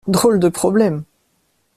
[0.07, 1.03] Drôle de problème!